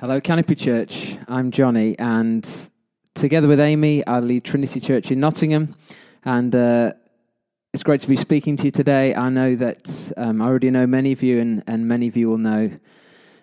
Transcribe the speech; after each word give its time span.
Hello, 0.00 0.20
Canopy 0.20 0.56
Church. 0.56 1.16
I'm 1.28 1.52
Johnny, 1.52 1.96
and 2.00 2.44
together 3.14 3.46
with 3.46 3.60
Amy, 3.60 4.04
I 4.04 4.18
lead 4.18 4.42
Trinity 4.42 4.80
Church 4.80 5.12
in 5.12 5.20
Nottingham. 5.20 5.76
And 6.24 6.52
uh, 6.52 6.94
it's 7.72 7.84
great 7.84 8.00
to 8.00 8.08
be 8.08 8.16
speaking 8.16 8.56
to 8.56 8.64
you 8.64 8.70
today. 8.72 9.14
I 9.14 9.28
know 9.28 9.54
that 9.54 10.12
um, 10.16 10.42
I 10.42 10.46
already 10.46 10.70
know 10.70 10.84
many 10.88 11.12
of 11.12 11.22
you, 11.22 11.38
and, 11.38 11.62
and 11.68 11.86
many 11.86 12.08
of 12.08 12.16
you 12.16 12.28
will 12.28 12.38
know 12.38 12.72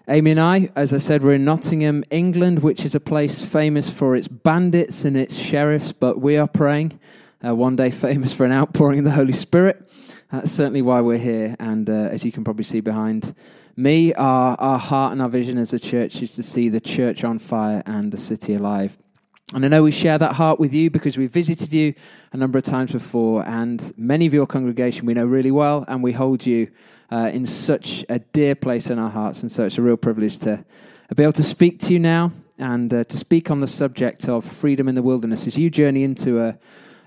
Amy 0.10 0.32
and 0.32 0.42
I. 0.42 0.70
As 0.76 0.94
I 0.94 0.98
said, 0.98 1.24
we're 1.24 1.36
in 1.36 1.46
Nottingham, 1.46 2.04
England, 2.12 2.60
which 2.60 2.84
is 2.84 2.96
a 2.96 3.00
place 3.00 3.46
famous 3.46 3.90
for 3.90 4.14
its 4.14 4.28
bandits 4.28 5.06
and 5.06 5.16
its 5.16 5.38
sheriffs, 5.38 5.94
but 5.94 6.20
we 6.20 6.36
are 6.36 6.50
praying. 6.50 7.00
Uh, 7.44 7.56
one 7.56 7.76
day, 7.76 7.90
famous 7.90 8.34
for 8.34 8.46
an 8.46 8.52
outpouring 8.52 9.00
of 9.00 9.06
the 9.06 9.12
Holy 9.12 9.34
Spirit. 9.34 9.90
That's 10.32 10.52
certainly 10.52 10.84
why 10.84 11.02
we're 11.02 11.18
here. 11.18 11.56
And 11.60 11.90
uh, 11.90 11.94
as 12.12 12.24
you 12.24 12.32
can 12.32 12.44
probably 12.44 12.64
see 12.64 12.82
behind, 12.82 13.34
me, 13.76 14.14
our, 14.14 14.56
our 14.60 14.78
heart 14.78 15.12
and 15.14 15.24
our 15.24 15.30
vision 15.30 15.58
as 15.58 15.74
a 15.74 15.80
church 15.80 16.22
is 16.22 16.36
to 16.36 16.44
see 16.44 16.70
the 16.70 16.80
church 16.80 17.24
on 17.24 17.40
fire 17.40 17.82
and 17.88 18.12
the 18.12 18.18
city 18.18 18.54
alive. 18.54 18.96
And 19.56 19.66
I 19.66 19.70
know 19.70 19.82
we 19.82 19.92
share 19.92 20.20
that 20.20 20.34
heart 20.34 20.60
with 20.60 20.72
you 20.72 20.92
because 20.92 21.18
we 21.18 21.26
visited 21.26 21.74
you 21.74 21.96
a 22.32 22.38
number 22.38 22.60
of 22.60 22.64
times 22.64 22.92
before, 22.92 23.44
and 23.48 23.92
many 23.98 24.28
of 24.28 24.36
your 24.36 24.46
congregation 24.46 25.08
we 25.08 25.16
know 25.16 25.26
really 25.26 25.52
well, 25.52 25.84
and 25.88 26.04
we 26.04 26.12
hold 26.12 26.46
you 26.46 26.70
uh, 27.12 27.32
in 27.34 27.48
such 27.48 28.06
a 28.08 28.20
dear 28.20 28.54
place 28.54 28.92
in 28.92 29.00
our 29.00 29.10
hearts. 29.10 29.42
And 29.42 29.52
so 29.52 29.66
it's 29.66 29.80
a 29.80 29.82
real 29.82 29.98
privilege 29.98 30.38
to 30.40 30.64
be 31.16 31.24
able 31.24 31.34
to 31.34 31.44
speak 31.44 31.80
to 31.80 31.94
you 31.94 32.00
now 32.00 32.34
and 32.60 32.94
uh, 32.94 33.04
to 33.06 33.18
speak 33.18 33.50
on 33.50 33.62
the 33.62 33.68
subject 33.68 34.30
of 34.30 34.46
freedom 34.46 34.88
in 34.88 34.94
the 34.94 35.02
wilderness 35.02 35.48
as 35.48 35.58
you 35.58 35.72
journey 35.72 36.04
into 36.04 36.40
a, 36.40 36.58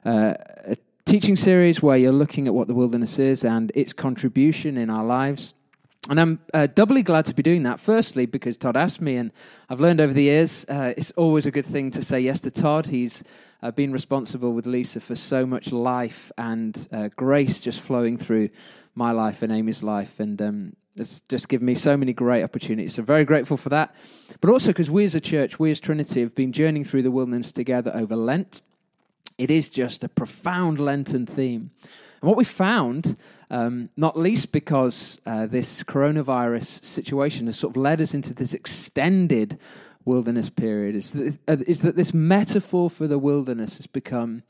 uh, 0.05 0.35
a 0.65 0.77
teaching 1.05 1.37
series 1.37 1.83
where 1.83 1.97
you're 1.97 2.13
looking 2.13 2.47
at 2.47 2.55
what 2.55 2.69
the 2.69 2.75
wilderness 2.75 3.19
is 3.19 3.45
and 3.45 3.71
its 3.75 3.93
contribution 3.93 4.77
in 4.77 4.91
our 4.91 5.05
lives. 5.05 5.55
And 6.11 6.21
I'm 6.21 6.39
uh, 6.53 6.67
doubly 6.67 7.03
glad 7.03 7.25
to 7.27 7.35
be 7.35 7.43
doing 7.43 7.63
that. 7.63 7.81
Firstly, 7.81 8.27
because 8.27 8.59
Todd 8.59 8.77
asked 8.77 9.01
me, 9.01 9.17
and 9.17 9.33
I've 9.71 9.81
learned 9.81 10.01
over 10.01 10.13
the 10.13 10.25
years 10.25 10.67
uh, 10.69 10.93
it's 10.97 11.11
always 11.13 11.47
a 11.47 11.51
good 11.51 11.65
thing 11.65 11.91
to 11.93 12.03
say 12.03 12.21
yes 12.21 12.41
to 12.41 12.51
Todd. 12.51 12.87
He's 12.87 13.25
uh, 13.63 13.71
been 13.71 13.93
responsible 13.93 14.53
with 14.53 14.67
Lisa 14.67 15.01
for 15.01 15.15
so 15.15 15.47
much 15.47 15.73
life 15.73 16.31
and 16.37 16.87
uh, 16.93 17.09
grace 17.17 17.59
just 17.61 17.81
flowing 17.81 18.19
through 18.19 18.51
my 18.95 19.13
life 19.13 19.43
and 19.43 19.51
Amy's 19.51 19.83
life. 19.83 20.21
And 20.21 20.41
um, 20.43 20.77
it's 20.97 21.21
just 21.21 21.49
given 21.49 21.65
me 21.65 21.75
so 21.75 21.97
many 21.97 22.13
great 22.13 22.43
opportunities. 22.43 22.95
So, 22.95 23.03
very 23.03 23.25
grateful 23.25 23.57
for 23.57 23.71
that. 23.71 23.95
But 24.43 24.51
also 24.51 24.69
because 24.69 24.91
we 24.91 25.05
as 25.05 25.15
a 25.15 25.21
church, 25.21 25.59
we 25.59 25.71
as 25.71 25.81
Trinity, 25.81 26.21
have 26.21 26.35
been 26.35 26.53
journeying 26.53 26.85
through 26.85 27.03
the 27.03 27.11
wilderness 27.11 27.51
together 27.51 27.91
over 27.95 28.15
Lent. 28.15 28.61
It 29.39 29.51
is 29.51 29.69
just 29.69 30.05
a 30.05 30.09
profound 30.09 30.79
Lenten 30.79 31.27
theme. 31.27 31.71
And 32.21 32.29
what 32.29 32.37
we 32.37 32.45
found 32.45 33.19
um, 33.51 33.91
not 33.97 34.19
least 34.19 34.53
because 34.53 35.21
uh, 35.27 35.47
this 35.47 35.83
coronavirus 35.83 36.85
situation 36.85 37.47
has 37.47 37.59
sort 37.59 37.77
of 37.77 37.77
led 37.77 38.01
us 38.01 38.15
into 38.15 38.35
this 38.35 38.53
extended 38.53 39.59
wilderness 40.05 40.51
period, 40.51 40.97
is 40.97 41.13
that, 41.13 41.39
uh, 41.49 41.65
is 41.67 41.83
that 41.83 41.97
this 41.97 42.13
metaphor 42.13 42.91
for 42.91 43.07
the 43.07 43.19
wilderness 43.19 43.77
has 43.77 43.87
become 43.87 44.43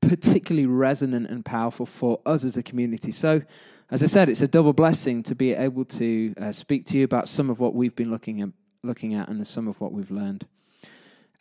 particularly 0.00 0.66
resonant 0.66 1.30
and 1.30 1.44
powerful 1.44 1.86
for 1.86 2.20
us 2.26 2.44
as 2.44 2.56
a 2.56 2.62
community. 2.62 3.12
So, 3.12 3.42
as 3.90 4.02
I 4.02 4.06
said, 4.06 4.28
it's 4.28 4.42
a 4.42 4.48
double 4.48 4.72
blessing 4.72 5.22
to 5.24 5.34
be 5.34 5.52
able 5.52 5.84
to 5.84 6.34
uh, 6.40 6.50
speak 6.50 6.86
to 6.86 6.98
you 6.98 7.04
about 7.04 7.28
some 7.28 7.50
of 7.50 7.60
what 7.60 7.74
we've 7.74 7.94
been 7.94 8.10
looking 8.10 8.40
at, 8.40 8.48
looking 8.82 9.14
at 9.14 9.28
and 9.28 9.46
some 9.46 9.68
of 9.68 9.80
what 9.80 9.92
we've 9.92 10.10
learned. 10.10 10.46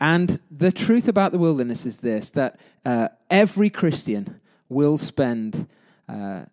And 0.02 0.40
the 0.50 0.72
truth 0.72 1.08
about 1.08 1.32
the 1.32 1.38
wilderness 1.38 1.86
is 1.86 2.00
this 2.00 2.32
that 2.32 2.60
uh, 2.84 3.10
every 3.30 3.70
Christian 3.70 4.42
will 4.68 4.98
spend 4.98 5.68
uh, 6.10 6.46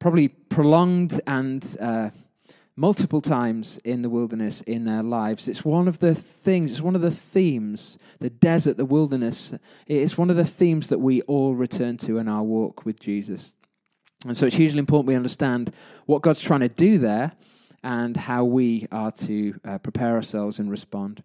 probably 0.00 0.28
prolonged 0.28 1.20
and 1.24 1.76
uh, 1.80 2.10
multiple 2.74 3.20
times 3.22 3.78
in 3.84 4.02
the 4.02 4.10
wilderness 4.10 4.60
in 4.62 4.84
their 4.84 5.04
lives. 5.04 5.46
It's 5.46 5.64
one 5.64 5.86
of 5.86 6.00
the 6.00 6.16
things, 6.16 6.72
it's 6.72 6.80
one 6.80 6.96
of 6.96 7.00
the 7.00 7.12
themes, 7.12 7.96
the 8.18 8.28
desert, 8.28 8.76
the 8.76 8.84
wilderness. 8.84 9.54
It's 9.86 10.18
one 10.18 10.28
of 10.28 10.36
the 10.36 10.44
themes 10.44 10.88
that 10.88 10.98
we 10.98 11.22
all 11.22 11.54
return 11.54 11.96
to 11.98 12.18
in 12.18 12.26
our 12.26 12.42
walk 12.42 12.84
with 12.84 12.98
Jesus. 12.98 13.54
And 14.26 14.36
so 14.36 14.46
it's 14.46 14.56
hugely 14.56 14.80
important 14.80 15.06
we 15.06 15.14
understand 15.14 15.72
what 16.06 16.22
God's 16.22 16.40
trying 16.40 16.60
to 16.60 16.68
do 16.68 16.98
there 16.98 17.32
and 17.84 18.16
how 18.16 18.44
we 18.44 18.88
are 18.90 19.12
to 19.12 19.60
uh, 19.64 19.78
prepare 19.78 20.16
ourselves 20.16 20.58
and 20.58 20.68
respond. 20.68 21.22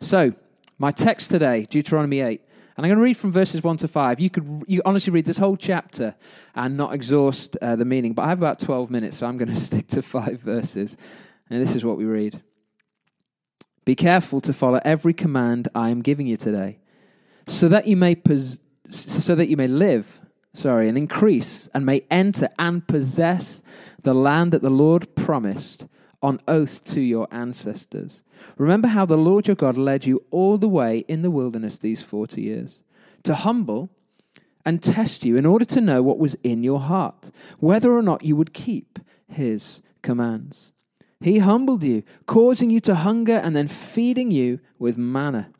So, 0.00 0.34
my 0.78 0.90
text 0.90 1.30
today, 1.30 1.66
Deuteronomy 1.68 2.20
8. 2.20 2.42
And 2.76 2.84
I'm 2.84 2.90
going 2.90 2.98
to 2.98 3.04
read 3.04 3.16
from 3.16 3.32
verses 3.32 3.62
1 3.62 3.78
to 3.78 3.88
5. 3.88 4.20
You 4.20 4.28
could 4.28 4.64
you 4.66 4.82
honestly 4.84 5.10
read 5.10 5.24
this 5.24 5.38
whole 5.38 5.56
chapter 5.56 6.14
and 6.54 6.76
not 6.76 6.92
exhaust 6.92 7.56
uh, 7.62 7.74
the 7.76 7.86
meaning, 7.86 8.12
but 8.12 8.22
I 8.22 8.28
have 8.28 8.38
about 8.38 8.58
12 8.58 8.90
minutes, 8.90 9.16
so 9.16 9.26
I'm 9.26 9.38
going 9.38 9.48
to 9.54 9.60
stick 9.60 9.88
to 9.88 10.02
five 10.02 10.40
verses. 10.40 10.96
And 11.48 11.62
this 11.62 11.74
is 11.74 11.84
what 11.84 11.96
we 11.96 12.04
read 12.04 12.42
Be 13.84 13.94
careful 13.94 14.40
to 14.42 14.52
follow 14.52 14.80
every 14.84 15.14
command 15.14 15.68
I 15.74 15.88
am 15.88 16.02
giving 16.02 16.26
you 16.26 16.36
today, 16.36 16.78
so 17.46 17.68
that 17.68 17.86
you 17.86 17.96
may, 17.96 18.14
pos- 18.14 18.60
so 18.90 19.34
that 19.34 19.48
you 19.48 19.56
may 19.56 19.68
live 19.68 20.20
sorry, 20.56 20.88
and 20.88 20.98
increase 20.98 21.68
and 21.74 21.84
may 21.86 22.02
enter 22.10 22.48
and 22.58 22.86
possess 22.86 23.62
the 24.02 24.14
land 24.14 24.52
that 24.52 24.62
the 24.62 24.70
Lord 24.70 25.14
promised 25.14 25.86
on 26.22 26.40
oath 26.48 26.84
to 26.84 27.00
your 27.00 27.28
ancestors. 27.30 28.22
Remember 28.56 28.88
how 28.88 29.06
the 29.06 29.18
Lord 29.18 29.46
your 29.46 29.56
God 29.56 29.76
led 29.76 30.06
you 30.06 30.24
all 30.30 30.58
the 30.58 30.68
way 30.68 31.04
in 31.08 31.22
the 31.22 31.30
wilderness 31.30 31.78
these 31.78 32.02
40 32.02 32.40
years 32.40 32.82
to 33.22 33.34
humble 33.34 33.90
and 34.64 34.82
test 34.82 35.24
you 35.24 35.36
in 35.36 35.46
order 35.46 35.64
to 35.64 35.80
know 35.80 36.02
what 36.02 36.18
was 36.18 36.36
in 36.42 36.62
your 36.62 36.80
heart, 36.80 37.30
whether 37.60 37.92
or 37.92 38.02
not 38.02 38.24
you 38.24 38.34
would 38.36 38.52
keep 38.52 38.98
his 39.28 39.82
commands. 40.02 40.72
He 41.20 41.38
humbled 41.38 41.82
you, 41.82 42.02
causing 42.26 42.70
you 42.70 42.80
to 42.80 42.94
hunger 42.94 43.36
and 43.36 43.56
then 43.56 43.68
feeding 43.68 44.30
you 44.30 44.60
with 44.78 44.98
manna, 44.98 45.50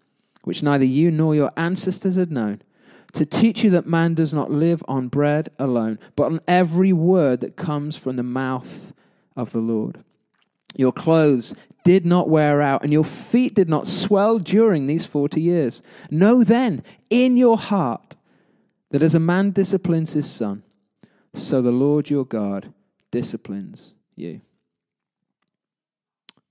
which 0.42 0.62
neither 0.62 0.84
you 0.84 1.10
nor 1.10 1.34
your 1.34 1.52
ancestors 1.56 2.16
had 2.16 2.30
known, 2.30 2.62
to 3.12 3.24
teach 3.24 3.64
you 3.64 3.70
that 3.70 3.86
man 3.86 4.14
does 4.14 4.34
not 4.34 4.50
live 4.50 4.82
on 4.86 5.08
bread 5.08 5.48
alone, 5.58 5.98
but 6.14 6.24
on 6.24 6.40
every 6.46 6.92
word 6.92 7.40
that 7.40 7.56
comes 7.56 7.96
from 7.96 8.16
the 8.16 8.22
mouth 8.22 8.92
of 9.34 9.52
the 9.52 9.60
Lord. 9.60 10.04
Your 10.76 10.92
clothes 10.92 11.54
did 11.84 12.04
not 12.04 12.28
wear 12.28 12.60
out, 12.60 12.82
and 12.82 12.92
your 12.92 13.04
feet 13.04 13.54
did 13.54 13.68
not 13.68 13.86
swell 13.86 14.38
during 14.38 14.86
these 14.86 15.06
40 15.06 15.40
years. 15.40 15.82
Know 16.10 16.44
then 16.44 16.82
in 17.10 17.36
your 17.36 17.56
heart 17.56 18.16
that 18.90 19.02
as 19.02 19.14
a 19.14 19.20
man 19.20 19.50
disciplines 19.50 20.12
his 20.12 20.30
son, 20.30 20.62
so 21.34 21.62
the 21.62 21.70
Lord 21.70 22.10
your 22.10 22.24
God 22.24 22.72
disciplines 23.10 23.94
you. 24.14 24.40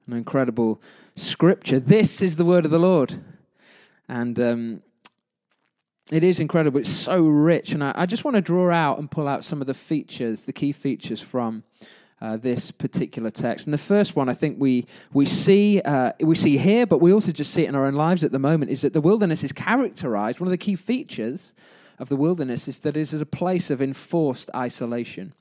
An 0.07 0.13
incredible 0.13 0.81
scripture. 1.15 1.79
This 1.79 2.21
is 2.21 2.35
the 2.35 2.45
word 2.45 2.65
of 2.65 2.71
the 2.71 2.79
Lord. 2.79 3.21
And 4.07 4.39
um, 4.39 4.83
it 6.11 6.23
is 6.23 6.39
incredible. 6.39 6.79
It's 6.79 6.89
so 6.89 7.23
rich. 7.23 7.71
And 7.71 7.83
I, 7.83 7.91
I 7.95 8.05
just 8.05 8.23
want 8.23 8.35
to 8.35 8.41
draw 8.41 8.71
out 8.71 8.99
and 8.99 9.09
pull 9.09 9.27
out 9.27 9.43
some 9.43 9.61
of 9.61 9.67
the 9.67 9.73
features, 9.73 10.43
the 10.43 10.53
key 10.53 10.71
features 10.71 11.21
from 11.21 11.63
uh, 12.25 12.37
this 12.37 12.71
particular 12.71 13.29
text. 13.29 13.67
And 13.67 13.73
the 13.73 13.77
first 13.77 14.15
one 14.15 14.29
I 14.29 14.33
think 14.33 14.59
we, 14.59 14.87
we, 15.13 15.25
see, 15.25 15.79
uh, 15.81 16.11
we 16.21 16.35
see 16.35 16.57
here, 16.57 16.87
but 16.87 16.99
we 16.99 17.13
also 17.13 17.31
just 17.31 17.53
see 17.53 17.63
it 17.65 17.69
in 17.69 17.75
our 17.75 17.85
own 17.85 17.93
lives 17.93 18.23
at 18.23 18.31
the 18.31 18.39
moment, 18.39 18.71
is 18.71 18.81
that 18.81 18.93
the 18.93 19.01
wilderness 19.01 19.43
is 19.43 19.51
characterized. 19.51 20.39
One 20.39 20.47
of 20.47 20.51
the 20.51 20.57
key 20.57 20.75
features 20.75 21.53
of 21.99 22.09
the 22.09 22.15
wilderness 22.15 22.67
is 22.67 22.79
that 22.79 22.97
it 22.97 23.01
is 23.01 23.13
a 23.13 23.25
place 23.25 23.69
of 23.69 23.79
enforced 23.79 24.49
isolation. 24.55 25.33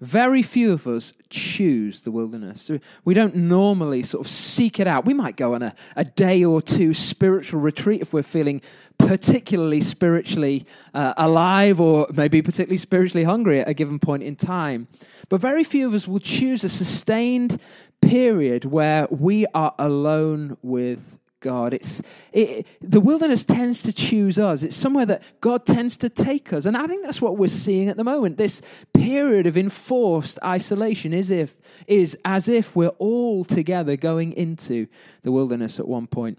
Very 0.00 0.42
few 0.42 0.72
of 0.72 0.86
us 0.86 1.12
choose 1.30 2.02
the 2.02 2.10
wilderness. 2.10 2.70
We 3.04 3.14
don't 3.14 3.34
normally 3.34 4.02
sort 4.02 4.26
of 4.26 4.30
seek 4.30 4.80
it 4.80 4.86
out. 4.86 5.04
We 5.04 5.14
might 5.14 5.36
go 5.36 5.54
on 5.54 5.62
a, 5.62 5.74
a 5.96 6.04
day 6.04 6.44
or 6.44 6.60
two 6.60 6.92
spiritual 6.92 7.60
retreat 7.60 8.02
if 8.02 8.12
we're 8.12 8.22
feeling 8.22 8.62
particularly 8.98 9.80
spiritually 9.80 10.66
uh, 10.94 11.14
alive 11.16 11.80
or 11.80 12.06
maybe 12.12 12.42
particularly 12.42 12.76
spiritually 12.76 13.24
hungry 13.24 13.60
at 13.60 13.68
a 13.68 13.74
given 13.74 13.98
point 13.98 14.22
in 14.22 14.36
time. 14.36 14.88
But 15.28 15.40
very 15.40 15.64
few 15.64 15.86
of 15.86 15.94
us 15.94 16.06
will 16.08 16.20
choose 16.20 16.64
a 16.64 16.68
sustained 16.68 17.60
period 18.00 18.64
where 18.64 19.06
we 19.10 19.46
are 19.54 19.74
alone 19.78 20.56
with 20.62 21.18
God. 21.42 21.74
It's, 21.74 22.00
it, 22.32 22.66
the 22.80 23.00
wilderness 23.00 23.44
tends 23.44 23.82
to 23.82 23.92
choose 23.92 24.38
us. 24.38 24.62
It's 24.62 24.74
somewhere 24.74 25.04
that 25.06 25.22
God 25.42 25.66
tends 25.66 25.98
to 25.98 26.08
take 26.08 26.52
us. 26.54 26.64
And 26.64 26.76
I 26.76 26.86
think 26.86 27.04
that's 27.04 27.20
what 27.20 27.36
we're 27.36 27.48
seeing 27.48 27.90
at 27.90 27.98
the 27.98 28.04
moment. 28.04 28.38
This 28.38 28.62
period 28.94 29.46
of 29.46 29.58
enforced 29.58 30.38
isolation 30.42 31.12
is, 31.12 31.30
if, 31.30 31.54
is 31.86 32.16
as 32.24 32.48
if 32.48 32.74
we're 32.74 32.88
all 32.98 33.44
together 33.44 33.96
going 33.96 34.32
into 34.32 34.86
the 35.20 35.30
wilderness 35.30 35.78
at 35.78 35.86
one 35.86 36.06
point. 36.06 36.38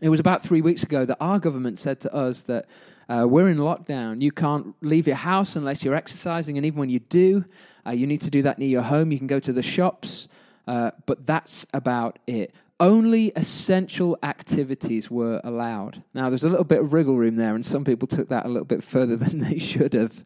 It 0.00 0.08
was 0.08 0.20
about 0.20 0.42
three 0.42 0.62
weeks 0.62 0.82
ago 0.82 1.04
that 1.04 1.18
our 1.20 1.38
government 1.38 1.78
said 1.78 2.00
to 2.00 2.14
us 2.14 2.44
that 2.44 2.66
uh, 3.08 3.26
we're 3.28 3.48
in 3.48 3.58
lockdown. 3.58 4.22
You 4.22 4.32
can't 4.32 4.74
leave 4.80 5.06
your 5.06 5.16
house 5.16 5.56
unless 5.56 5.84
you're 5.84 5.94
exercising. 5.94 6.56
And 6.56 6.64
even 6.64 6.78
when 6.78 6.90
you 6.90 7.00
do, 7.00 7.44
uh, 7.86 7.90
you 7.90 8.06
need 8.06 8.22
to 8.22 8.30
do 8.30 8.42
that 8.42 8.58
near 8.58 8.68
your 8.68 8.82
home. 8.82 9.12
You 9.12 9.18
can 9.18 9.26
go 9.26 9.40
to 9.40 9.52
the 9.52 9.62
shops. 9.62 10.28
Uh, 10.66 10.90
but 11.04 11.26
that's 11.26 11.66
about 11.74 12.18
it 12.26 12.54
only 12.80 13.32
essential 13.36 14.18
activities 14.22 15.10
were 15.10 15.40
allowed. 15.44 16.02
Now, 16.12 16.28
there's 16.28 16.44
a 16.44 16.48
little 16.48 16.64
bit 16.64 16.80
of 16.80 16.92
wriggle 16.92 17.16
room 17.16 17.36
there, 17.36 17.54
and 17.54 17.64
some 17.64 17.84
people 17.84 18.08
took 18.08 18.28
that 18.28 18.46
a 18.46 18.48
little 18.48 18.64
bit 18.64 18.82
further 18.82 19.16
than 19.24 19.38
they 19.38 19.58
should 19.58 19.92
have. 19.92 20.24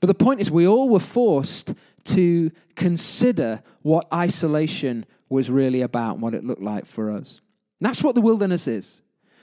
But 0.00 0.08
the 0.08 0.14
point 0.14 0.40
is, 0.40 0.50
we 0.50 0.66
all 0.66 0.88
were 0.88 1.00
forced 1.00 1.74
to 2.04 2.50
consider 2.74 3.62
what 3.82 4.06
isolation 4.12 5.06
was 5.28 5.50
really 5.50 5.80
about 5.80 6.14
and 6.14 6.22
what 6.22 6.34
it 6.34 6.44
looked 6.44 6.62
like 6.62 6.86
for 6.86 7.10
us. 7.10 7.40
And 7.80 7.88
that's 7.88 8.02
what 8.02 8.14
the 8.14 8.20
wilderness 8.20 8.68
is. 8.68 9.02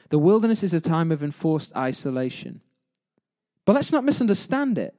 The 0.09 0.19
wilderness 0.19 0.63
is 0.63 0.73
a 0.73 0.81
time 0.81 1.11
of 1.11 1.23
enforced 1.23 1.75
isolation. 1.75 2.61
But 3.65 3.73
let's 3.73 3.91
not 3.91 4.03
misunderstand 4.03 4.77
it. 4.77 4.95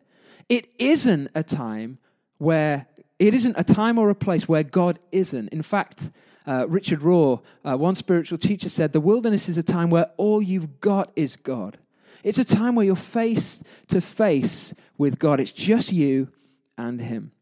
It 0.49 0.69
isn't 0.79 1.31
a 1.35 1.43
time 1.43 1.99
where, 2.39 2.87
it 3.19 3.35
isn't 3.35 3.55
a 3.57 3.65
time 3.65 3.99
or 3.99 4.11
a 4.11 4.15
place 4.15 4.49
where 4.49 4.63
God 4.63 4.99
isn't. 5.13 5.49
In 5.49 5.63
fact, 5.63 6.11
uh, 6.47 6.67
Richard 6.69 7.01
Rohr, 7.01 7.43
uh, 7.65 7.77
one 7.77 7.95
spiritual 7.95 8.39
teacher, 8.39 8.69
said 8.69 8.93
the 8.93 9.01
wilderness 9.01 9.49
is 9.49 9.59
a 9.59 9.63
time 9.63 9.91
where 9.91 10.11
all 10.17 10.43
you've 10.43 10.81
got 10.81 11.11
is 11.17 11.37
God. 11.37 11.79
It's 12.23 12.39
a 12.39 12.45
time 12.45 12.75
where 12.75 12.87
you're 12.87 12.97
face 12.97 13.63
to 13.89 14.01
face 14.01 14.75
with 14.99 15.19
God. 15.19 15.41
It's 15.41 15.53
just 15.53 15.93
you 15.93 16.29
and 16.77 17.01
Him. 17.01 17.33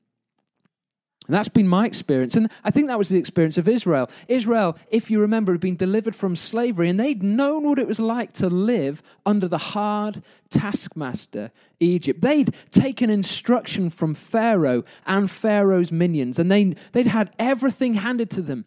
And 1.29 1.37
that's 1.37 1.49
been 1.49 1.69
my 1.69 1.87
experience. 1.87 2.35
And 2.35 2.51
I 2.65 2.73
think 2.73 2.89
that 2.89 2.99
was 2.99 3.09
the 3.09 3.19
experience 3.19 3.57
of 3.57 3.69
Israel. 3.69 4.11
Israel, 4.27 4.77
if 4.91 5.09
you 5.09 5.21
remember, 5.21 5.53
had 5.53 5.61
been 5.61 5.77
delivered 5.77 6.17
from 6.17 6.35
slavery, 6.35 6.89
and 6.89 6.99
they'd 6.99 7.23
known 7.23 7.63
what 7.63 7.79
it 7.79 7.87
was 7.87 8.01
like 8.01 8.33
to 8.35 8.49
live 8.49 9.05
under 9.25 9.47
the 9.47 9.59
hard 9.59 10.23
taskmaster, 10.51 11.53
Egypt. 11.79 12.21
They'd 12.21 12.53
taken 12.73 13.09
instruction 13.09 13.89
from 13.89 14.15
Pharaoh 14.15 14.83
and 15.07 15.31
Pharaoh's 15.31 15.93
minions, 15.93 16.41
and 16.41 16.51
they, 16.51 16.75
they'd 16.91 17.07
had 17.07 17.31
everything 17.39 17.95
handed 17.95 18.29
to 18.31 18.43
them 18.43 18.65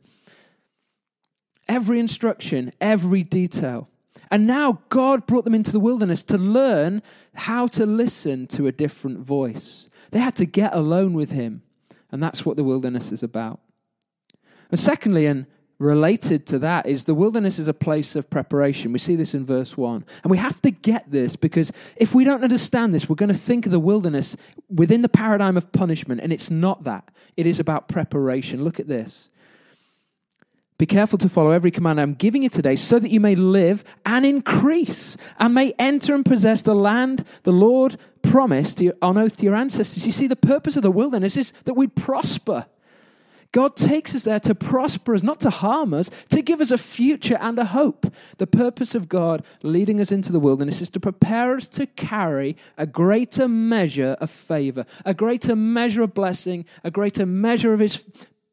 every 1.67 1.99
instruction, 1.99 2.71
every 2.79 3.23
detail. 3.23 3.89
And 4.31 4.47
now 4.47 4.81
God 4.89 5.27
brought 5.27 5.43
them 5.43 5.55
into 5.55 5.71
the 5.71 5.79
wilderness 5.79 6.23
to 6.23 6.37
learn 6.37 7.01
how 7.35 7.67
to 7.67 7.85
listen 7.85 8.47
to 8.47 8.67
a 8.67 8.71
different 8.71 9.19
voice. 9.19 9.89
They 10.11 10.19
had 10.19 10.35
to 10.37 10.45
get 10.45 10.73
alone 10.73 11.13
with 11.13 11.31
Him. 11.31 11.61
And 12.11 12.21
that's 12.23 12.45
what 12.45 12.57
the 12.57 12.63
wilderness 12.63 13.11
is 13.11 13.23
about. 13.23 13.59
And 14.71 14.79
secondly, 14.79 15.25
and 15.25 15.45
related 15.79 16.45
to 16.47 16.59
that, 16.59 16.85
is 16.87 17.03
the 17.03 17.13
wilderness 17.13 17.59
is 17.59 17.67
a 17.67 17.73
place 17.73 18.15
of 18.15 18.29
preparation. 18.29 18.93
We 18.93 18.99
see 18.99 19.15
this 19.15 19.33
in 19.33 19.45
verse 19.45 19.77
1. 19.77 20.05
And 20.23 20.31
we 20.31 20.37
have 20.37 20.61
to 20.61 20.71
get 20.71 21.11
this 21.11 21.35
because 21.35 21.71
if 21.97 22.15
we 22.15 22.23
don't 22.23 22.43
understand 22.43 22.93
this, 22.93 23.09
we're 23.09 23.15
going 23.15 23.29
to 23.29 23.35
think 23.35 23.65
of 23.65 23.71
the 23.71 23.79
wilderness 23.79 24.35
within 24.69 25.01
the 25.01 25.09
paradigm 25.09 25.57
of 25.57 25.71
punishment. 25.71 26.21
And 26.21 26.31
it's 26.31 26.49
not 26.49 26.83
that, 26.85 27.11
it 27.35 27.45
is 27.45 27.59
about 27.59 27.87
preparation. 27.87 28.63
Look 28.63 28.79
at 28.79 28.87
this. 28.87 29.29
Be 30.77 30.85
careful 30.85 31.17
to 31.19 31.29
follow 31.29 31.51
every 31.51 31.71
command 31.71 32.01
I'm 32.01 32.15
giving 32.15 32.43
you 32.43 32.49
today 32.49 32.75
so 32.75 32.99
that 32.99 33.09
you 33.09 33.21
may 33.21 33.35
live 33.35 33.83
and 34.05 34.25
increase 34.25 35.15
and 35.39 35.53
may 35.53 35.73
enter 35.79 36.13
and 36.13 36.25
possess 36.25 36.61
the 36.61 36.75
land 36.75 37.23
the 37.43 37.53
Lord 37.53 37.97
promised 38.21 38.81
on 39.01 39.17
oath 39.17 39.37
to 39.37 39.45
your 39.45 39.55
ancestors. 39.55 40.05
You 40.05 40.11
see, 40.11 40.27
the 40.27 40.35
purpose 40.35 40.75
of 40.75 40.83
the 40.83 40.91
wilderness 40.91 41.37
is 41.37 41.53
that 41.63 41.75
we 41.75 41.87
prosper. 41.87 42.65
God 43.53 43.77
takes 43.77 44.13
us 44.13 44.25
there 44.25 44.41
to 44.41 44.53
prosper 44.53 45.15
us, 45.15 45.23
not 45.23 45.39
to 45.39 45.49
harm 45.49 45.93
us, 45.93 46.09
to 46.27 46.41
give 46.41 46.59
us 46.59 46.71
a 46.71 46.77
future 46.77 47.37
and 47.39 47.57
a 47.57 47.63
hope. 47.63 48.13
The 48.37 48.47
purpose 48.47 48.95
of 48.95 49.07
God 49.07 49.45
leading 49.63 50.01
us 50.01 50.11
into 50.11 50.33
the 50.33 50.41
wilderness 50.41 50.81
is 50.81 50.89
to 50.89 50.99
prepare 50.99 51.55
us 51.55 51.69
to 51.69 51.85
carry 51.85 52.57
a 52.77 52.85
greater 52.85 53.47
measure 53.47 54.17
of 54.19 54.29
favor, 54.29 54.85
a 55.05 55.13
greater 55.13 55.55
measure 55.55 56.03
of 56.03 56.13
blessing, 56.13 56.65
a 56.83 56.91
greater 56.91 57.25
measure 57.25 57.71
of 57.71 57.79
His 57.79 58.03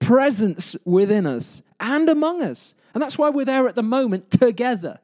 presence 0.03 0.77
within 0.85 1.27
us 1.27 1.63
and 1.81 2.09
among 2.09 2.43
us. 2.43 2.75
And 2.93 3.03
that's 3.03 3.17
why 3.17 3.31
we're 3.31 3.47
there 3.47 3.69
at 3.69 3.75
the 3.75 3.83
moment 3.83 4.31
together. 4.31 4.99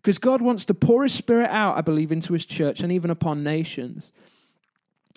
Because 0.00 0.18
God 0.18 0.40
wants 0.40 0.64
to 0.66 0.74
pour 0.74 1.02
His 1.02 1.12
Spirit 1.12 1.50
out, 1.50 1.76
I 1.76 1.80
believe, 1.80 2.12
into 2.12 2.32
His 2.32 2.46
church 2.46 2.80
and 2.80 2.92
even 2.92 3.10
upon 3.10 3.42
nations. 3.42 4.12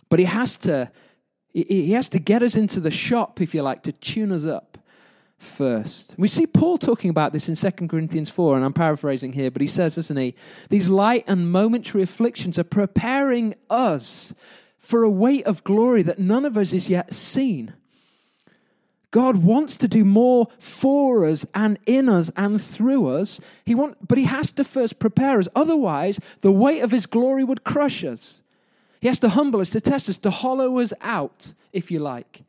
But 0.10 0.20
He 0.20 0.26
has 0.26 0.58
to, 0.58 0.92
He 1.54 1.92
has 1.92 2.10
to 2.10 2.20
get 2.20 2.42
us 2.42 2.56
into 2.56 2.80
the 2.80 2.90
shop, 2.90 3.40
if 3.42 3.54
you 3.54 3.62
like, 3.62 3.84
to 3.84 3.92
tune 3.92 4.32
us 4.32 4.46
up 4.46 4.80
first. 5.38 6.16
We 6.18 6.28
see 6.28 6.48
Paul 6.48 6.78
talking 6.78 7.10
about 7.10 7.34
this 7.34 7.48
in 7.50 7.56
2 7.56 7.88
Corinthians 7.88 8.30
4, 8.30 8.56
and 8.56 8.66
I'm 8.66 8.74
paraphrasing 8.74 9.34
here, 9.34 9.52
but 9.52 9.62
he 9.62 9.68
says, 9.68 9.96
doesn't 9.96 10.18
he? 10.18 10.36
These 10.70 10.90
light 10.90 11.24
and 11.28 11.52
momentary 11.52 12.04
afflictions 12.04 12.60
are 12.60 12.64
preparing 12.64 13.56
us 13.70 14.34
for 14.78 15.04
a 15.04 15.10
weight 15.10 15.46
of 15.46 15.64
glory 15.64 16.04
that 16.04 16.20
none 16.20 16.46
of 16.46 16.58
us 16.58 16.72
has 16.72 16.90
yet 16.90 17.14
seen. 17.14 17.74
God 19.12 19.38
wants 19.38 19.76
to 19.78 19.88
do 19.88 20.06
more 20.06 20.48
for 20.60 21.26
us 21.26 21.46
and 21.56 21.80
in 21.86 22.08
us 22.08 22.30
and 22.36 22.62
through 22.62 23.08
us. 23.08 23.42
He 23.66 23.74
want, 23.74 24.08
but 24.08 24.18
He 24.18 24.26
has 24.26 24.52
to 24.54 24.64
first 24.64 25.00
prepare 25.00 25.40
us. 25.40 25.48
Otherwise, 25.56 26.20
the 26.42 26.52
weight 26.52 26.82
of 26.82 26.92
His 26.92 27.06
glory 27.08 27.44
would 27.44 27.64
crush 27.64 28.04
us. 28.04 28.42
He 29.02 29.08
has 29.08 29.20
to 29.20 29.30
humble 29.30 29.62
us, 29.62 29.72
to 29.72 29.82
test 29.82 30.10
us, 30.10 30.18
to 30.20 30.30
hollow 30.30 30.78
us 30.80 30.94
out, 31.02 31.54
if 31.74 31.90
you 31.90 32.00
like, 32.00 32.44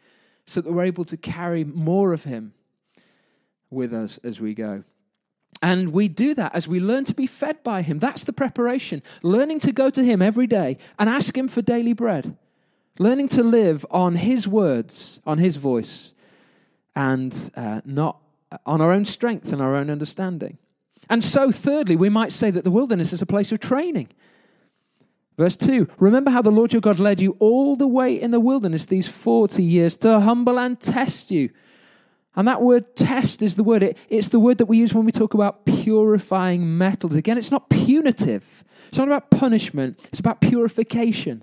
so 0.44 0.60
that 0.60 0.72
we're 0.72 0.84
able 0.84 1.04
to 1.04 1.16
carry 1.16 1.64
more 1.64 2.12
of 2.12 2.24
Him 2.24 2.52
with 3.70 3.94
us 3.94 4.18
as 4.22 4.40
we 4.40 4.52
go. 4.52 4.84
And 5.62 5.92
we 5.92 6.08
do 6.08 6.34
that 6.34 6.54
as 6.54 6.66
we 6.68 6.80
learn 6.80 7.04
to 7.06 7.14
be 7.14 7.26
fed 7.26 7.62
by 7.62 7.80
Him. 7.82 7.98
That's 7.98 8.24
the 8.24 8.32
preparation. 8.32 9.02
Learning 9.22 9.60
to 9.60 9.72
go 9.72 9.88
to 9.88 10.02
Him 10.02 10.20
every 10.20 10.46
day 10.46 10.76
and 10.98 11.08
ask 11.08 11.36
Him 11.36 11.48
for 11.48 11.62
daily 11.62 11.94
bread. 11.94 12.36
Learning 12.98 13.28
to 13.28 13.42
live 13.42 13.86
on 13.90 14.16
His 14.16 14.46
words, 14.46 15.20
on 15.24 15.38
His 15.38 15.56
voice 15.56 16.12
and 16.94 17.50
uh, 17.56 17.80
not 17.84 18.18
on 18.66 18.80
our 18.80 18.92
own 18.92 19.04
strength 19.04 19.52
and 19.52 19.62
our 19.62 19.76
own 19.76 19.90
understanding. 19.90 20.58
And 21.08 21.24
so, 21.24 21.50
thirdly, 21.50 21.96
we 21.96 22.08
might 22.08 22.32
say 22.32 22.50
that 22.50 22.64
the 22.64 22.70
wilderness 22.70 23.12
is 23.12 23.22
a 23.22 23.26
place 23.26 23.52
of 23.52 23.60
training. 23.60 24.08
Verse 25.36 25.56
2 25.56 25.88
Remember 25.98 26.30
how 26.30 26.42
the 26.42 26.50
Lord 26.50 26.72
your 26.72 26.82
God 26.82 26.98
led 26.98 27.20
you 27.20 27.36
all 27.38 27.76
the 27.76 27.88
way 27.88 28.20
in 28.20 28.30
the 28.30 28.40
wilderness 28.40 28.86
these 28.86 29.08
40 29.08 29.62
years 29.62 29.96
to 29.98 30.20
humble 30.20 30.58
and 30.58 30.78
test 30.78 31.30
you. 31.30 31.50
And 32.36 32.46
that 32.46 32.62
word 32.62 32.94
test 32.94 33.42
is 33.42 33.56
the 33.56 33.64
word, 33.64 33.82
it, 33.82 33.98
it's 34.08 34.28
the 34.28 34.38
word 34.38 34.58
that 34.58 34.66
we 34.66 34.76
use 34.76 34.94
when 34.94 35.04
we 35.04 35.12
talk 35.12 35.34
about 35.34 35.64
purifying 35.64 36.78
metals. 36.78 37.14
Again, 37.14 37.38
it's 37.38 37.50
not 37.50 37.68
punitive, 37.70 38.64
it's 38.88 38.98
not 38.98 39.08
about 39.08 39.30
punishment, 39.30 40.08
it's 40.12 40.20
about 40.20 40.40
purification. 40.40 41.42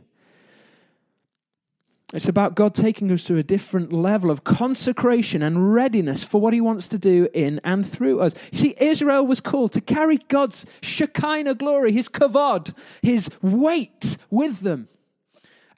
It's 2.13 2.29
about 2.29 2.55
God 2.55 2.73
taking 2.73 3.11
us 3.11 3.25
to 3.25 3.35
a 3.35 3.43
different 3.43 3.91
level 3.91 4.31
of 4.31 4.45
consecration 4.45 5.41
and 5.41 5.73
readiness 5.73 6.23
for 6.23 6.39
what 6.39 6.53
He 6.53 6.61
wants 6.61 6.87
to 6.89 6.97
do 6.97 7.27
in 7.33 7.59
and 7.65 7.85
through 7.85 8.21
us. 8.21 8.33
You 8.51 8.57
see, 8.57 8.75
Israel 8.79 9.27
was 9.27 9.41
called 9.41 9.73
to 9.73 9.81
carry 9.81 10.17
God's 10.29 10.65
Shekinah 10.81 11.55
glory, 11.55 11.91
His 11.91 12.07
kavod, 12.07 12.73
His 13.01 13.29
weight 13.41 14.17
with 14.29 14.61
them. 14.61 14.87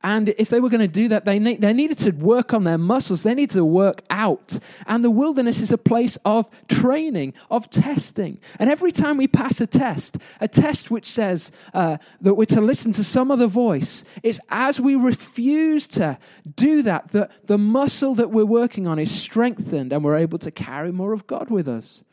And 0.01 0.30
if 0.38 0.50
they 0.50 0.62
were 0.62 0.69
going 0.69 0.80
to 0.80 0.88
do 0.88 1.10
that, 1.10 1.25
they, 1.25 1.40
they 1.40 1.74
needed 1.74 1.98
to 2.00 2.12
work 2.12 2.54
on 2.54 2.63
their 2.63 2.78
muscles. 2.78 3.24
They 3.24 3.33
needed 3.33 3.56
to 3.56 3.66
work 3.66 4.02
out. 4.09 4.57
And 4.88 5.04
the 5.04 5.12
wilderness 5.12 5.59
is 5.59 5.74
a 5.74 5.78
place 5.78 6.18
of 6.24 6.50
training, 6.69 7.33
of 7.52 7.69
testing. 7.69 8.40
And 8.59 8.69
every 8.69 8.94
time 8.94 9.18
we 9.18 9.28
pass 9.28 9.59
a 9.59 9.68
test, 9.68 10.18
a 10.40 10.47
test 10.47 10.90
which 10.90 11.06
says 11.06 11.52
uh, 11.74 11.97
that 12.21 12.35
we're 12.35 12.45
to 12.45 12.62
listen 12.62 12.94
to 12.94 13.04
some 13.04 13.30
other 13.30 13.47
voice, 13.47 14.06
it's 14.24 14.40
as 14.50 14.80
we 14.80 14.95
refuse 14.95 15.85
to 15.90 16.18
do 16.56 16.81
that 16.83 17.09
that 17.09 17.31
the 17.47 17.57
muscle 17.57 18.16
that 18.16 18.31
we're 18.31 18.45
working 18.45 18.88
on 18.88 19.00
is 19.00 19.12
strengthened 19.12 19.92
and 19.92 20.04
we're 20.04 20.16
able 20.16 20.40
to 20.40 20.52
carry 20.52 20.94
more 20.94 21.12
of 21.12 21.28
God 21.28 21.50
with 21.50 21.68
us. 21.68 22.04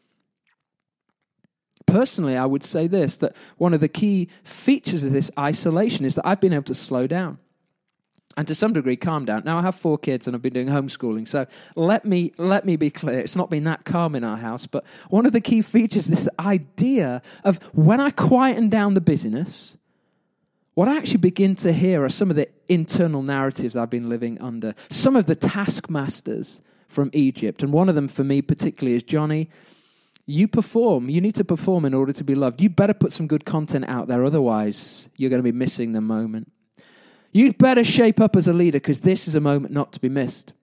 Personally, 1.86 2.36
I 2.36 2.46
would 2.46 2.64
say 2.64 2.88
this 2.88 3.16
that 3.18 3.36
one 3.58 3.72
of 3.72 3.80
the 3.80 3.88
key 3.88 4.28
features 4.42 5.04
of 5.04 5.12
this 5.12 5.30
isolation 5.38 6.04
is 6.04 6.16
that 6.16 6.26
I've 6.26 6.40
been 6.40 6.52
able 6.52 6.64
to 6.64 6.74
slow 6.74 7.06
down 7.06 7.38
and 8.36 8.46
to 8.46 8.54
some 8.54 8.72
degree 8.72 8.96
calm 8.96 9.24
down. 9.24 9.42
Now 9.44 9.58
I 9.58 9.62
have 9.62 9.74
four 9.74 9.98
kids 9.98 10.26
and 10.26 10.36
I've 10.36 10.42
been 10.42 10.52
doing 10.52 10.68
homeschooling, 10.68 11.26
so 11.26 11.46
let 11.74 12.04
me 12.04 12.32
let 12.38 12.64
me 12.64 12.76
be 12.76 12.90
clear. 12.90 13.18
It's 13.18 13.36
not 13.36 13.50
been 13.50 13.64
that 13.64 13.84
calm 13.84 14.14
in 14.14 14.24
our 14.24 14.36
house, 14.36 14.66
but 14.66 14.84
one 15.08 15.26
of 15.26 15.32
the 15.32 15.40
key 15.40 15.62
features 15.62 16.08
is 16.08 16.24
this 16.24 16.28
idea 16.38 17.22
of 17.44 17.62
when 17.72 18.00
I 18.00 18.10
quieten 18.10 18.68
down 18.68 18.94
the 18.94 19.00
busyness, 19.00 19.78
what 20.74 20.88
I 20.88 20.96
actually 20.96 21.18
begin 21.18 21.54
to 21.56 21.72
hear 21.72 22.04
are 22.04 22.10
some 22.10 22.28
of 22.28 22.36
the 22.36 22.48
internal 22.68 23.22
narratives 23.22 23.76
I've 23.76 23.90
been 23.90 24.10
living 24.10 24.38
under. 24.40 24.74
Some 24.90 25.16
of 25.16 25.24
the 25.24 25.34
taskmasters 25.34 26.60
from 26.88 27.10
Egypt, 27.14 27.62
and 27.62 27.72
one 27.72 27.88
of 27.88 27.94
them 27.94 28.08
for 28.08 28.24
me 28.24 28.42
particularly 28.42 28.94
is 28.94 29.02
Johnny. 29.02 29.48
You 30.26 30.48
perform. 30.48 31.08
You 31.08 31.20
need 31.20 31.36
to 31.36 31.44
perform 31.44 31.84
in 31.84 31.94
order 31.94 32.12
to 32.12 32.24
be 32.24 32.34
loved. 32.34 32.60
You 32.60 32.68
better 32.68 32.94
put 32.94 33.12
some 33.12 33.26
good 33.26 33.44
content 33.44 33.88
out 33.88 34.08
there, 34.08 34.24
otherwise, 34.24 35.08
you're 35.16 35.30
going 35.30 35.42
to 35.42 35.52
be 35.52 35.56
missing 35.56 35.92
the 35.92 36.00
moment. 36.00 36.52
You'd 37.36 37.58
better 37.58 37.84
shape 37.84 38.18
up 38.18 38.34
as 38.34 38.48
a 38.48 38.54
leader 38.54 38.80
because 38.80 39.02
this 39.02 39.28
is 39.28 39.34
a 39.34 39.42
moment 39.42 39.74
not 39.74 39.92
to 39.92 40.00
be 40.00 40.08
missed. 40.08 40.54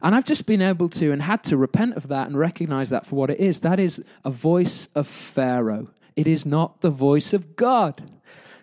And 0.00 0.14
I've 0.14 0.24
just 0.24 0.46
been 0.46 0.62
able 0.62 0.88
to 0.88 1.12
and 1.12 1.20
had 1.20 1.44
to 1.44 1.58
repent 1.58 1.96
of 1.96 2.08
that 2.08 2.28
and 2.28 2.38
recognize 2.38 2.88
that 2.88 3.04
for 3.04 3.16
what 3.16 3.28
it 3.28 3.38
is. 3.38 3.60
That 3.60 3.78
is 3.78 4.02
a 4.24 4.30
voice 4.30 4.88
of 4.94 5.06
Pharaoh. 5.06 5.90
It 6.16 6.26
is 6.26 6.46
not 6.46 6.80
the 6.80 6.88
voice 6.88 7.34
of 7.34 7.56
God. 7.56 8.10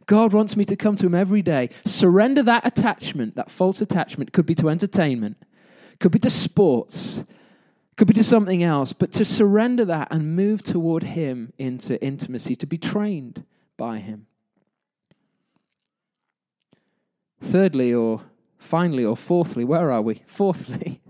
God 0.08 0.34
wants 0.34 0.58
me 0.58 0.66
to 0.66 0.76
come 0.76 0.96
to 0.96 1.06
Him 1.06 1.14
every 1.14 1.44
day, 1.44 1.70
surrender 1.86 2.42
that 2.42 2.66
attachment, 2.66 3.36
that 3.36 3.52
false 3.52 3.80
attachment. 3.80 4.34
Could 4.34 4.48
be 4.48 4.56
to 4.56 4.68
entertainment, 4.68 5.38
could 6.00 6.12
be 6.12 6.18
to 6.18 6.32
sports, 6.32 7.24
could 7.96 8.08
be 8.08 8.16
to 8.16 8.24
something 8.24 8.64
else, 8.64 8.92
but 8.92 9.12
to 9.12 9.24
surrender 9.24 9.86
that 9.86 10.08
and 10.10 10.36
move 10.36 10.64
toward 10.64 11.04
Him 11.04 11.54
into 11.60 12.04
intimacy, 12.04 12.56
to 12.56 12.66
be 12.66 12.80
trained 12.80 13.46
by 13.78 14.00
Him. 14.00 14.26
Thirdly, 17.42 17.94
or 17.94 18.22
finally, 18.58 19.04
or 19.04 19.18
fourthly, 19.18 19.66
where 19.66 19.92
are 19.92 20.02
we? 20.02 20.22
Fourthly, 20.28 21.02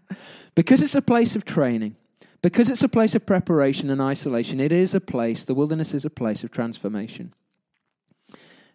because 0.54 0.82
it's 0.82 0.94
a 0.94 1.02
place 1.02 1.36
of 1.36 1.44
training, 1.44 1.96
because 2.42 2.68
it's 2.68 2.82
a 2.82 2.88
place 2.88 3.14
of 3.14 3.26
preparation 3.26 3.90
and 3.90 4.00
isolation, 4.00 4.60
it 4.60 4.72
is 4.72 4.94
a 4.94 5.00
place, 5.00 5.44
the 5.44 5.54
wilderness 5.54 5.92
is 5.92 6.04
a 6.04 6.10
place 6.10 6.44
of 6.44 6.50
transformation. 6.50 7.34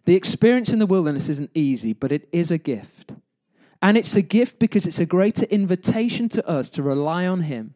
The 0.04 0.14
experience 0.14 0.72
in 0.72 0.78
the 0.78 0.86
wilderness 0.86 1.28
isn't 1.28 1.50
easy, 1.54 1.92
but 1.92 2.12
it 2.12 2.28
is 2.32 2.50
a 2.50 2.58
gift. 2.58 3.12
And 3.82 3.96
it's 3.96 4.14
a 4.14 4.22
gift 4.22 4.58
because 4.58 4.86
it's 4.86 5.00
a 5.00 5.06
greater 5.06 5.44
invitation 5.46 6.28
to 6.30 6.48
us 6.48 6.70
to 6.70 6.82
rely 6.82 7.26
on 7.26 7.42
Him, 7.42 7.74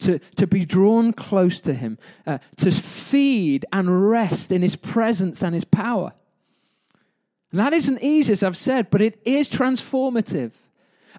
to, 0.00 0.20
to 0.36 0.46
be 0.46 0.64
drawn 0.64 1.12
close 1.12 1.60
to 1.62 1.74
Him, 1.74 1.98
uh, 2.26 2.38
to 2.56 2.70
feed 2.70 3.66
and 3.72 4.08
rest 4.10 4.52
in 4.52 4.62
His 4.62 4.76
presence 4.76 5.42
and 5.42 5.54
His 5.54 5.64
power. 5.64 6.12
And 7.56 7.64
that 7.64 7.72
isn't 7.72 8.02
easy, 8.02 8.34
as 8.34 8.42
I've 8.42 8.54
said, 8.54 8.90
but 8.90 9.00
it 9.00 9.18
is 9.24 9.48
transformative. 9.48 10.52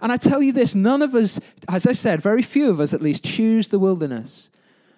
And 0.04 0.12
I 0.12 0.18
tell 0.18 0.40
you 0.40 0.52
this 0.52 0.76
none 0.76 1.02
of 1.02 1.16
us, 1.16 1.40
as 1.68 1.88
I 1.88 1.94
said, 1.94 2.22
very 2.22 2.44
few 2.44 2.70
of 2.70 2.80
us 2.80 2.94
at 2.94 3.02
least, 3.02 3.24
choose 3.24 3.70
the 3.70 3.80
wilderness. 3.80 4.52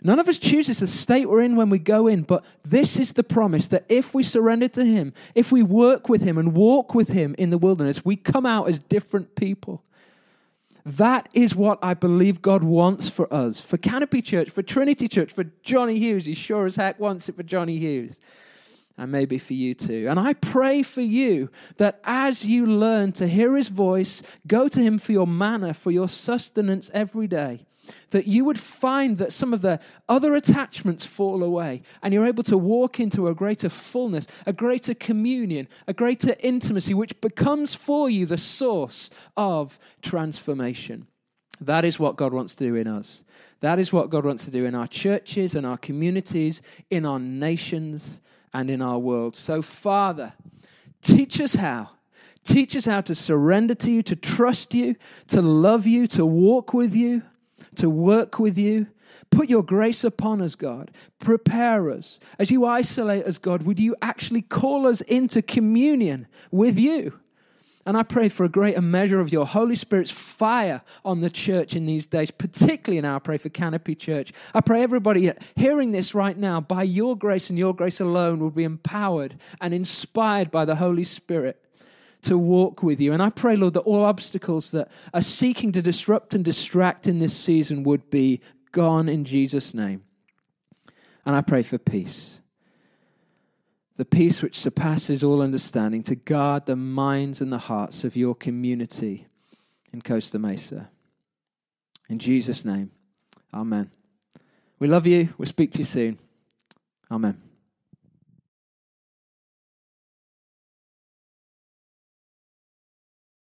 None 0.04 0.20
of 0.20 0.28
us 0.28 0.38
chooses 0.38 0.80
the 0.80 0.88
state 0.88 1.30
we're 1.30 1.40
in 1.40 1.56
when 1.56 1.70
we 1.70 1.80
go 1.80 2.08
in, 2.08 2.24
but 2.24 2.44
this 2.64 3.00
is 3.00 3.14
the 3.14 3.24
promise 3.24 3.68
that 3.68 3.86
if 3.88 4.14
we 4.14 4.22
surrender 4.22 4.68
to 4.68 4.84
Him, 4.84 5.14
if 5.34 5.50
we 5.50 5.64
work 5.64 6.10
with 6.10 6.24
Him 6.24 6.38
and 6.38 6.54
walk 6.54 6.94
with 6.94 7.08
Him 7.08 7.36
in 7.38 7.52
the 7.52 7.58
wilderness, 7.58 8.04
we 8.04 8.18
come 8.18 8.46
out 8.46 8.68
as 8.68 8.78
different 8.78 9.38
people. 9.38 9.82
That 10.86 11.30
is 11.34 11.56
what 11.56 11.80
I 11.82 11.94
believe 11.94 12.42
God 12.42 12.66
wants 12.66 13.08
for 13.08 13.34
us, 13.34 13.62
for 13.62 13.78
Canopy 13.78 14.22
Church, 14.22 14.50
for 14.50 14.62
Trinity 14.62 15.08
Church, 15.08 15.32
for 15.32 15.46
Johnny 15.64 15.98
Hughes. 16.00 16.26
He 16.26 16.34
sure 16.34 16.66
as 16.66 16.76
heck 16.76 17.00
wants 17.00 17.30
it 17.30 17.38
for 17.38 17.44
Johnny 17.44 17.78
Hughes. 17.78 18.20
And 19.00 19.14
maybe 19.14 19.38
for 19.38 19.54
you 19.54 19.76
too. 19.76 20.08
And 20.10 20.20
I 20.20 20.34
pray 20.34 20.84
for 20.84 21.00
you 21.00 21.50
that 21.78 22.02
as 22.04 22.44
you 22.44 22.66
learn 22.66 23.14
to 23.14 23.28
hear 23.28 23.56
his 23.56 23.70
voice, 23.70 24.22
go 24.46 24.68
to 24.68 24.82
him 24.82 25.00
for 25.00 25.14
your 25.14 25.26
manna, 25.26 25.74
for 25.74 25.90
your 25.90 26.10
sustenance 26.10 26.92
every 26.94 27.26
day, 27.26 27.66
that 28.10 28.28
you 28.28 28.44
would 28.44 28.60
find 28.60 29.18
that 29.18 29.32
some 29.32 29.54
of 29.54 29.62
the 29.62 29.80
other 30.10 30.36
attachments 30.36 31.06
fall 31.06 31.44
away 31.44 31.82
and 32.04 32.14
you're 32.14 32.26
able 32.26 32.44
to 32.44 32.58
walk 32.58 33.00
into 33.00 33.30
a 33.30 33.34
greater 33.34 33.70
fullness, 33.70 34.28
a 34.46 34.52
greater 34.52 34.94
communion, 34.94 35.70
a 35.88 35.94
greater 35.94 36.36
intimacy, 36.42 36.94
which 36.94 37.22
becomes 37.22 37.76
for 37.76 38.10
you 38.10 38.26
the 38.26 38.38
source 38.38 39.10
of 39.38 39.80
transformation. 40.02 41.08
That 41.62 41.86
is 41.86 41.98
what 41.98 42.18
God 42.18 42.34
wants 42.34 42.54
to 42.56 42.66
do 42.66 42.76
in 42.76 42.88
us. 42.88 43.24
That 43.62 43.80
is 43.80 43.94
what 43.94 44.10
God 44.10 44.26
wants 44.26 44.44
to 44.44 44.52
do 44.52 44.66
in 44.66 44.76
our 44.76 44.88
churches 44.88 45.56
and 45.56 45.66
our 45.66 45.78
communities, 45.78 46.62
in 46.90 47.06
our 47.06 47.20
nations, 47.20 48.20
and 48.54 48.70
in 48.70 48.82
our 48.82 49.00
world. 49.00 49.36
So, 49.36 49.62
Father, 49.62 50.34
teach 51.02 51.40
us 51.40 51.56
how. 51.56 51.92
Teach 52.44 52.76
us 52.76 52.86
how 52.86 53.02
to 53.02 53.14
surrender 53.14 53.76
to 53.76 53.92
you, 53.92 54.02
to 54.04 54.16
trust 54.16 54.74
you, 54.74 54.96
to 55.28 55.42
love 55.42 55.86
you, 55.86 56.08
to 56.08 56.26
walk 56.26 56.74
with 56.74 56.96
you 56.96 57.22
to 57.76 57.90
work 57.90 58.40
with 58.40 58.58
you. 58.58 58.88
Put 59.32 59.50
your 59.50 59.64
grace 59.64 60.04
upon 60.04 60.42
us, 60.42 60.56
God. 60.56 60.92
Prepare 61.20 61.90
us. 61.92 62.20
As 62.38 62.52
you 62.52 62.66
isolate 62.66 63.26
us, 63.26 63.38
God, 63.38 63.64
would 63.64 63.80
you 63.80 63.96
actually 64.02 64.42
call 64.42 64.88
us 64.88 65.02
into 65.02 65.42
communion 65.42 66.28
with 66.52 66.80
you? 66.80 67.20
And 67.90 67.98
I 67.98 68.04
pray 68.04 68.30
for 68.30 68.44
a 68.44 68.50
greater 68.50 68.84
measure 68.84 69.20
of 69.20 69.32
your 69.32 69.48
Holy 69.48 69.76
Spirit's 69.76 70.12
fire 70.12 70.84
on 71.04 71.22
the 71.22 71.30
church 71.32 71.76
in 71.76 71.88
these 71.88 72.06
days, 72.06 72.30
particularly 72.30 73.02
now. 73.02 73.16
I 73.16 73.20
pray 73.20 73.40
for 73.40 73.50
Canopy 73.50 73.96
Church. 73.96 74.32
I 74.54 74.62
pray 74.62 74.84
everybody 74.84 75.32
hearing 75.56 75.92
this 75.92 76.14
right 76.14 76.38
now, 76.38 76.62
by 76.62 76.84
your 76.84 77.18
grace 77.18 77.50
and 77.50 77.58
your 77.58 77.74
grace 77.74 78.00
alone, 78.00 78.42
will 78.42 78.52
be 78.52 78.64
empowered 78.64 79.38
and 79.60 79.74
inspired 79.74 80.52
by 80.52 80.66
the 80.66 80.76
Holy 80.76 81.04
Spirit 81.04 81.66
to 82.22 82.38
walk 82.38 82.84
with 82.84 83.02
you. 83.02 83.12
And 83.12 83.24
I 83.24 83.32
pray, 83.32 83.56
Lord, 83.56 83.74
that 83.74 83.80
all 83.80 84.06
obstacles 84.06 84.70
that 84.70 84.92
are 85.12 85.24
seeking 85.24 85.72
to 85.72 85.82
disrupt 85.82 86.36
and 86.36 86.46
distract 86.46 87.08
in 87.08 87.18
this 87.18 87.36
season 87.36 87.82
would 87.86 88.12
be 88.12 88.40
gone 88.72 89.10
in 89.10 89.26
Jesus' 89.26 89.74
name. 89.74 90.04
And 91.26 91.36
I 91.36 91.42
pray 91.42 91.64
for 91.64 91.80
peace. 91.80 92.40
The 94.00 94.06
peace 94.06 94.42
which 94.42 94.58
surpasses 94.58 95.26
all 95.26 95.42
understanding 95.42 96.04
to 96.04 96.16
guard 96.16 96.68
the 96.68 96.78
minds 96.78 97.42
and 97.42 97.52
the 97.52 97.58
hearts 97.58 98.06
of 98.06 98.16
your 98.16 98.34
community 98.34 99.28
in 99.92 100.02
Costa 100.02 100.40
Mesa. 100.40 100.90
In 102.08 102.18
Jesus' 102.18 102.64
name, 102.64 102.92
amen. 103.54 103.92
We 104.80 104.88
love 104.88 105.06
you. 105.06 105.34
We'll 105.38 105.50
speak 105.50 105.72
to 105.72 105.80
you 105.80 105.84
soon. 105.84 106.18
Amen. 107.12 107.49